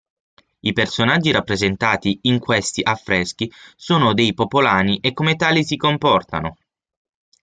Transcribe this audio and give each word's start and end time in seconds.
I 0.61 0.73
personaggi 0.73 1.29
rappresentati 1.29 2.17
in 2.23 2.39
questi 2.39 2.81
affreschi 2.83 3.53
sono 3.75 4.15
dei 4.15 4.33
popolani 4.33 4.97
e 4.99 5.13
come 5.13 5.35
tali 5.35 5.63
si 5.63 5.77
comportano. 5.77 6.57